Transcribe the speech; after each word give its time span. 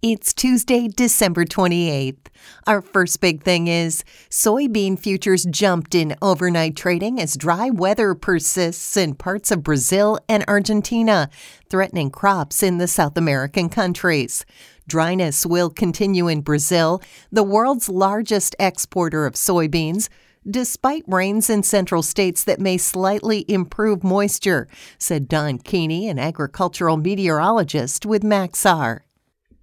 It's 0.00 0.32
Tuesday, 0.32 0.86
December 0.86 1.44
28th. 1.44 2.28
Our 2.68 2.80
first 2.80 3.20
big 3.20 3.42
thing 3.42 3.66
is 3.66 4.04
soybean 4.30 4.96
futures 4.96 5.44
jumped 5.46 5.92
in 5.92 6.14
overnight 6.22 6.76
trading 6.76 7.20
as 7.20 7.36
dry 7.36 7.70
weather 7.70 8.14
persists 8.14 8.96
in 8.96 9.16
parts 9.16 9.50
of 9.50 9.64
Brazil 9.64 10.20
and 10.28 10.44
Argentina, 10.46 11.28
threatening 11.68 12.12
crops 12.12 12.62
in 12.62 12.78
the 12.78 12.86
South 12.86 13.16
American 13.16 13.68
countries. 13.68 14.46
Dryness 14.86 15.44
will 15.44 15.68
continue 15.68 16.28
in 16.28 16.42
Brazil, 16.42 17.02
the 17.32 17.42
world's 17.42 17.88
largest 17.88 18.54
exporter 18.60 19.26
of 19.26 19.34
soybeans 19.34 20.08
despite 20.48 21.02
rains 21.08 21.50
in 21.50 21.64
central 21.64 22.02
states 22.04 22.44
that 22.44 22.60
may 22.60 22.78
slightly 22.78 23.44
improve 23.48 24.04
moisture, 24.04 24.68
said 24.96 25.28
Don 25.28 25.58
Keeney, 25.58 26.08
an 26.08 26.20
agricultural 26.20 26.96
meteorologist 26.96 28.06
with 28.06 28.22
Maxar. 28.22 29.00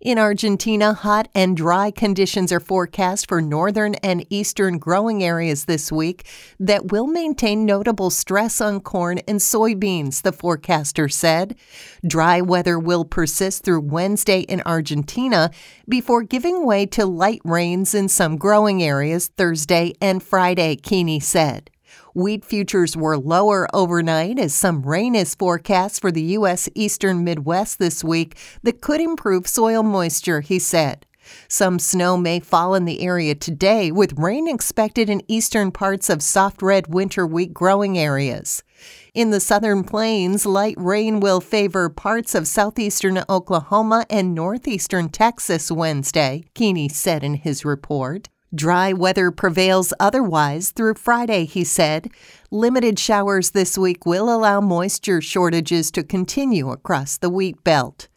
In 0.06 0.20
Argentina, 0.20 0.94
hot 0.94 1.30
and 1.34 1.58
dry 1.58 1.90
conditions 1.90 2.52
are 2.52 2.60
forecast 2.60 3.28
for 3.28 3.42
northern 3.42 3.96
and 3.96 4.24
eastern 4.30 4.78
growing 4.78 5.24
areas 5.24 5.66
this 5.66 5.92
week 5.92 6.28
that 6.60 6.92
will 6.92 7.08
maintain 7.08 7.66
notable 7.66 8.12
stress 8.12 8.62
on 8.62 8.82
corn 8.82 9.18
and 9.28 9.40
soybeans, 9.40 10.22
the 10.22 10.32
forecaster 10.32 11.10
said. 11.10 11.56
Dry 12.06 12.40
weather 12.40 12.78
will 12.78 13.04
persist 13.04 13.64
through 13.64 13.82
Wednesday 13.82 14.42
in 14.42 14.62
Argentina 14.64 15.50
before 15.90 16.22
giving 16.22 16.68
way 16.68 16.86
to 16.86 17.08
light 17.08 17.42
rains 17.44 17.96
in 17.96 18.08
some 18.08 18.38
growing 18.38 18.84
areas 18.84 19.30
Thursday 19.30 19.96
and 20.00 20.22
Friday, 20.22 20.76
Keeney 20.76 21.20
said. 21.20 21.72
Wheat 22.16 22.46
futures 22.46 22.96
were 22.96 23.18
lower 23.18 23.68
overnight 23.76 24.40
as 24.40 24.54
some 24.54 24.84
rain 24.84 25.16
is 25.16 25.36
forecast 25.36 26.00
for 26.00 26.14
the 26.14 26.22
U.S. 26.22 26.70
eastern 26.74 27.26
Midwest 27.26 27.78
this 27.78 28.06
week 28.06 28.38
that 28.64 28.80
could 28.80 29.02
improve 29.02 29.50
soil 29.50 29.84
moisture, 29.84 30.40
he 30.40 30.58
said. 30.58 31.06
Some 31.50 31.78
snow 31.78 32.16
may 32.16 32.40
fall 32.40 32.74
in 32.74 32.86
the 32.86 33.02
area 33.02 33.36
today, 33.36 33.92
with 33.92 34.18
rain 34.18 34.48
expected 34.48 35.10
in 35.10 35.24
eastern 35.28 35.74
parts 35.74 36.10
of 36.10 36.24
soft 36.24 36.62
red 36.62 36.88
winter 36.88 37.28
wheat 37.28 37.54
growing 37.54 37.98
areas. 37.98 38.64
In 39.14 39.32
the 39.32 39.42
southern 39.42 39.84
plains, 39.84 40.46
light 40.46 40.76
rain 40.78 41.20
will 41.20 41.42
favor 41.42 41.90
parts 41.90 42.34
of 42.34 42.48
southeastern 42.48 43.24
Oklahoma 43.28 44.06
and 44.10 44.34
northeastern 44.34 45.10
Texas 45.10 45.70
Wednesday, 45.70 46.46
Keeney 46.54 46.88
said 46.88 47.26
in 47.26 47.34
his 47.34 47.66
report. 47.66 48.30
Dry 48.56 48.94
weather 48.94 49.32
prevails 49.32 49.92
otherwise 50.00 50.70
through 50.70 50.94
Friday, 50.94 51.44
he 51.44 51.66
said. 51.66 52.10
Limited 52.52 52.98
showers 52.98 53.52
this 53.52 53.78
week 53.78 54.06
will 54.06 54.34
allow 54.34 54.62
moisture 54.62 55.20
shortages 55.20 55.92
to 55.92 56.04
continue 56.04 56.72
across 56.72 57.18
the 57.18 57.30
wheat 57.30 57.62
belt. 57.66 58.08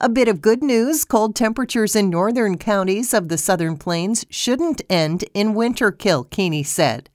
A 0.00 0.08
bit 0.08 0.28
of 0.28 0.42
good 0.42 0.62
news 0.62 1.04
cold 1.04 1.34
temperatures 1.34 1.96
in 1.96 2.10
northern 2.10 2.56
counties 2.58 3.12
of 3.12 3.28
the 3.28 3.38
southern 3.38 3.76
plains 3.76 4.24
shouldn't 4.28 4.82
end 4.90 5.24
in 5.34 5.54
winter 5.54 5.90
kill, 5.90 6.24
Keeney 6.24 6.62
said. 6.62 7.10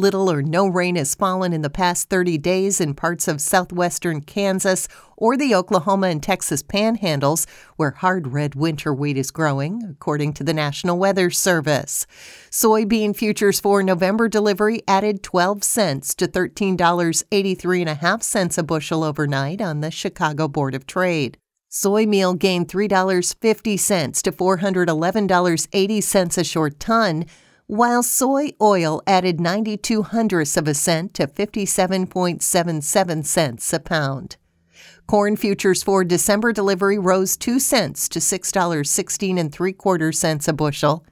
Little 0.00 0.30
or 0.30 0.42
no 0.42 0.66
rain 0.66 0.96
has 0.96 1.14
fallen 1.14 1.52
in 1.52 1.60
the 1.60 1.68
past 1.68 2.08
30 2.08 2.38
days 2.38 2.80
in 2.80 2.94
parts 2.94 3.28
of 3.28 3.38
southwestern 3.38 4.22
Kansas 4.22 4.88
or 5.18 5.36
the 5.36 5.54
Oklahoma 5.54 6.06
and 6.06 6.22
Texas 6.22 6.62
panhandles, 6.62 7.46
where 7.76 7.90
hard 7.90 8.28
red 8.28 8.54
winter 8.54 8.94
wheat 8.94 9.18
is 9.18 9.30
growing, 9.30 9.84
according 9.84 10.32
to 10.32 10.42
the 10.42 10.54
National 10.54 10.96
Weather 10.96 11.28
Service. 11.28 12.06
Soybean 12.50 13.14
futures 13.14 13.60
for 13.60 13.82
November 13.82 14.26
delivery 14.26 14.80
added 14.88 15.22
12 15.22 15.62
cents 15.62 16.14
to 16.14 16.26
$13.83.5 16.26 18.56
a 18.56 18.62
bushel 18.62 19.04
overnight 19.04 19.60
on 19.60 19.82
the 19.82 19.90
Chicago 19.90 20.48
Board 20.48 20.74
of 20.74 20.86
Trade. 20.86 21.36
Soy 21.68 22.06
meal 22.06 22.32
gained 22.32 22.68
$3.50 22.68 24.22
to 24.22 24.32
$411.80 24.32 26.38
a 26.38 26.44
short 26.44 26.80
ton 26.80 27.26
while 27.70 28.02
soy 28.02 28.50
oil 28.60 29.00
added 29.06 29.40
92 29.40 30.02
hundredths 30.02 30.56
of 30.56 30.66
a 30.66 30.74
cent 30.74 31.14
to 31.14 31.28
57.77 31.28 33.24
cents 33.24 33.72
a 33.72 33.78
pound. 33.78 34.36
Corn 35.06 35.36
futures 35.36 35.80
for 35.80 36.02
December 36.02 36.52
delivery 36.52 36.98
rose 36.98 37.36
2 37.36 37.60
cents 37.60 38.08
to 38.08 38.18
$6.16 38.18 39.38
and 39.38 39.52
3 39.52 39.72
quarter 39.74 40.10
cents 40.10 40.48
a 40.48 40.52
bushel. 40.52 41.06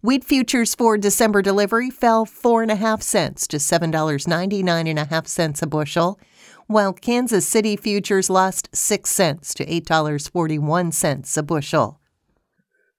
Wheat 0.00 0.24
futures 0.24 0.74
for 0.74 0.96
December 0.96 1.42
delivery 1.42 1.90
fell 1.90 2.24
4.5 2.24 3.02
cents 3.02 3.46
to 3.48 3.58
$7.99.5 3.58 5.26
cents 5.26 5.60
a 5.60 5.66
bushel, 5.66 6.18
while 6.66 6.94
Kansas 6.94 7.46
City 7.46 7.76
futures 7.76 8.30
lost 8.30 8.70
6 8.72 9.10
cents 9.10 9.52
to 9.52 9.66
$8.41 9.66 11.36
a 11.36 11.42
bushel. 11.42 11.99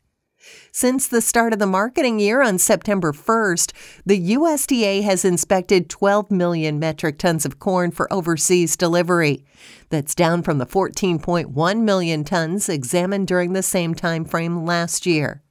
Since 0.71 1.07
the 1.07 1.21
start 1.21 1.53
of 1.53 1.59
the 1.59 1.65
marketing 1.65 2.19
year 2.19 2.41
on 2.41 2.59
September 2.59 3.11
1st, 3.11 3.73
the 4.05 4.35
USDA 4.35 5.03
has 5.03 5.25
inspected 5.25 5.89
12 5.89 6.29
million 6.29 6.77
metric 6.79 7.17
tons 7.17 7.45
of 7.45 7.59
corn 7.59 7.91
for 7.91 8.11
overseas 8.13 8.77
delivery. 8.77 9.43
That's 9.89 10.13
down 10.13 10.43
from 10.43 10.57
the 10.57 10.67
14.1 10.67 11.79
million 11.81 12.23
tons 12.23 12.69
examined 12.69 13.27
during 13.27 13.53
the 13.53 13.63
same 13.63 13.95
time 13.95 14.23
frame 14.25 14.65
last 14.65 15.05
year. 15.05 15.41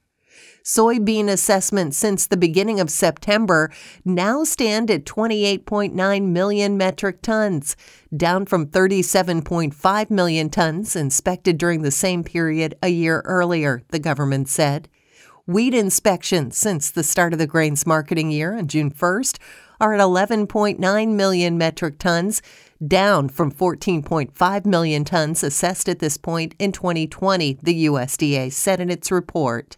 Soybean 0.67 1.29
assessments 1.29 1.97
since 1.97 2.27
the 2.27 2.35
beginning 2.35 2.81
of 2.81 2.89
September 2.89 3.71
now 4.03 4.43
stand 4.43 4.91
at 4.91 5.05
28.9 5.05 6.23
million 6.25 6.75
metric 6.75 7.21
tons, 7.21 7.77
down 8.15 8.45
from 8.45 8.67
37.5 8.67 10.09
million 10.09 10.49
tons 10.49 10.93
inspected 10.93 11.57
during 11.57 11.83
the 11.83 11.89
same 11.89 12.21
period 12.21 12.75
a 12.83 12.89
year 12.89 13.21
earlier, 13.23 13.81
the 13.91 13.97
government 13.97 14.49
said. 14.49 14.89
Wheat 15.45 15.73
inspections 15.73 16.57
since 16.57 16.91
the 16.91 17.01
start 17.01 17.31
of 17.31 17.39
the 17.39 17.47
grains 17.47 17.85
marketing 17.85 18.29
year 18.29 18.53
on 18.53 18.67
June 18.67 18.91
1st 18.91 19.39
are 19.79 19.93
at 19.93 20.01
11.9 20.01 21.15
million 21.15 21.57
metric 21.57 21.97
tons, 21.97 22.41
down 22.85 23.29
from 23.29 23.53
14.5 23.53 24.65
million 24.65 25.05
tons 25.05 25.43
assessed 25.45 25.87
at 25.87 25.99
this 25.99 26.17
point 26.17 26.55
in 26.59 26.73
2020, 26.73 27.59
the 27.63 27.85
USDA 27.85 28.51
said 28.51 28.81
in 28.81 28.89
its 28.89 29.13
report. 29.13 29.77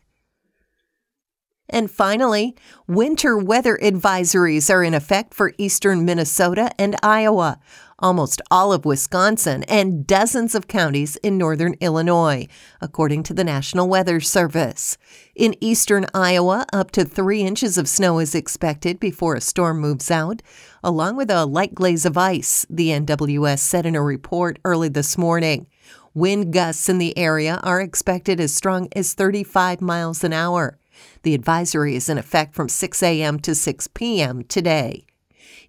And 1.69 1.91
finally, 1.91 2.55
winter 2.87 3.37
weather 3.37 3.77
advisories 3.81 4.73
are 4.73 4.83
in 4.83 4.95
effect 4.95 5.35
for 5.35 5.53
eastern 5.59 6.03
Minnesota 6.03 6.71
and 6.79 6.95
Iowa, 7.03 7.59
almost 7.99 8.41
all 8.49 8.73
of 8.73 8.85
Wisconsin, 8.85 9.63
and 9.63 10.07
dozens 10.07 10.55
of 10.55 10.67
counties 10.67 11.15
in 11.17 11.37
northern 11.37 11.75
Illinois, 11.79 12.47
according 12.81 13.21
to 13.23 13.33
the 13.35 13.43
National 13.43 13.87
Weather 13.87 14.19
Service. 14.19 14.97
In 15.35 15.55
eastern 15.61 16.07
Iowa, 16.13 16.65
up 16.73 16.89
to 16.91 17.05
three 17.05 17.41
inches 17.41 17.77
of 17.77 17.87
snow 17.87 18.17
is 18.17 18.33
expected 18.33 18.99
before 18.99 19.35
a 19.35 19.41
storm 19.41 19.79
moves 19.79 20.09
out, 20.09 20.41
along 20.83 21.17
with 21.17 21.29
a 21.29 21.45
light 21.45 21.75
glaze 21.75 22.05
of 22.05 22.17
ice, 22.17 22.65
the 22.69 22.89
NWS 22.89 23.59
said 23.59 23.85
in 23.85 23.95
a 23.95 24.01
report 24.01 24.57
early 24.65 24.89
this 24.89 25.17
morning. 25.17 25.67
Wind 26.15 26.51
gusts 26.51 26.89
in 26.89 26.97
the 26.97 27.15
area 27.17 27.59
are 27.61 27.79
expected 27.79 28.39
as 28.39 28.53
strong 28.53 28.87
as 28.95 29.13
35 29.13 29.81
miles 29.81 30.23
an 30.23 30.33
hour. 30.33 30.79
The 31.23 31.33
advisory 31.33 31.95
is 31.95 32.09
in 32.09 32.17
effect 32.17 32.55
from 32.55 32.69
6 32.69 33.03
a.m. 33.03 33.39
to 33.39 33.55
6 33.55 33.87
p.m. 33.87 34.43
today. 34.43 35.05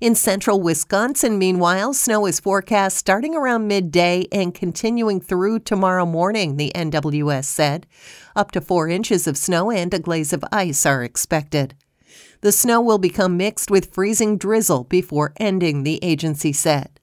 In 0.00 0.14
central 0.14 0.62
Wisconsin, 0.62 1.38
meanwhile, 1.38 1.92
snow 1.92 2.24
is 2.24 2.40
forecast 2.40 2.96
starting 2.96 3.34
around 3.34 3.68
midday 3.68 4.26
and 4.32 4.54
continuing 4.54 5.20
through 5.20 5.58
tomorrow 5.58 6.06
morning, 6.06 6.56
the 6.56 6.72
NWS 6.74 7.44
said. 7.44 7.86
Up 8.34 8.50
to 8.52 8.62
four 8.62 8.88
inches 8.88 9.26
of 9.26 9.36
snow 9.36 9.70
and 9.70 9.92
a 9.92 9.98
glaze 9.98 10.32
of 10.32 10.42
ice 10.50 10.86
are 10.86 11.04
expected. 11.04 11.74
The 12.40 12.52
snow 12.52 12.80
will 12.80 12.96
become 12.96 13.36
mixed 13.36 13.70
with 13.70 13.92
freezing 13.92 14.38
drizzle 14.38 14.84
before 14.84 15.34
ending, 15.36 15.82
the 15.82 16.02
agency 16.02 16.54
said. 16.54 16.98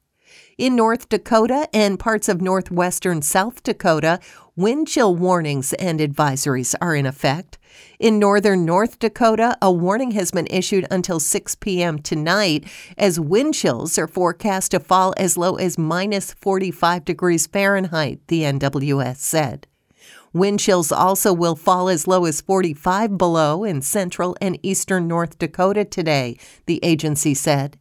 In 0.57 0.75
North 0.75 1.07
Dakota 1.07 1.69
and 1.71 1.99
parts 1.99 2.27
of 2.27 2.41
northwestern 2.41 3.21
South 3.21 3.61
Dakota, 3.61 4.19
wind 4.57 4.87
chill 4.87 5.15
warnings 5.15 5.71
and 5.73 5.99
advisories 5.99 6.73
are 6.81 6.95
in 6.95 7.05
effect. 7.05 7.59
In 7.99 8.17
northern 8.17 8.65
North 8.65 8.97
Dakota, 8.97 9.55
a 9.61 9.71
warning 9.71 10.11
has 10.11 10.31
been 10.31 10.47
issued 10.49 10.87
until 10.89 11.19
6 11.19 11.55
p.m. 11.55 11.99
tonight 11.99 12.65
as 12.97 13.19
wind 13.19 13.53
chills 13.53 13.99
are 13.99 14.07
forecast 14.07 14.71
to 14.71 14.79
fall 14.79 15.13
as 15.15 15.37
low 15.37 15.55
as 15.55 15.77
minus 15.77 16.33
45 16.33 17.05
degrees 17.05 17.45
Fahrenheit, 17.45 18.19
the 18.27 18.41
NWS 18.41 19.17
said. 19.17 19.67
Wind 20.33 20.59
chills 20.59 20.91
also 20.91 21.33
will 21.33 21.55
fall 21.55 21.87
as 21.87 22.07
low 22.07 22.25
as 22.25 22.41
45 22.41 23.15
below 23.15 23.63
in 23.63 23.83
central 23.83 24.35
and 24.41 24.59
eastern 24.63 25.07
North 25.07 25.37
Dakota 25.37 25.85
today, 25.85 26.37
the 26.65 26.79
agency 26.83 27.35
said. 27.35 27.77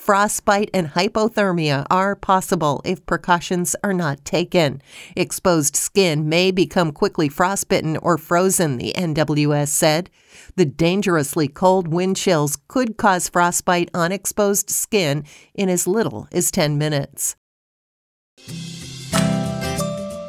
Frostbite 0.00 0.70
and 0.72 0.88
hypothermia 0.88 1.86
are 1.90 2.16
possible 2.16 2.80
if 2.86 3.04
precautions 3.04 3.76
are 3.84 3.92
not 3.92 4.24
taken. 4.24 4.80
Exposed 5.14 5.76
skin 5.76 6.26
may 6.26 6.50
become 6.50 6.90
quickly 6.90 7.28
frostbitten 7.28 7.98
or 7.98 8.16
frozen, 8.16 8.78
the 8.78 8.94
NWS 8.96 9.68
said. 9.68 10.08
The 10.56 10.64
dangerously 10.64 11.48
cold 11.48 11.86
wind 11.86 12.16
chills 12.16 12.56
could 12.66 12.96
cause 12.96 13.28
frostbite 13.28 13.90
on 13.92 14.10
exposed 14.10 14.70
skin 14.70 15.22
in 15.52 15.68
as 15.68 15.86
little 15.86 16.26
as 16.32 16.50
10 16.50 16.78
minutes. 16.78 17.36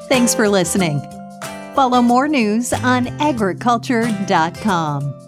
Thanks 0.10 0.36
for 0.36 0.50
listening. 0.50 1.00
Follow 1.76 2.02
more 2.02 2.28
news 2.28 2.74
on 2.74 3.08
agriculture.com. 3.22 5.21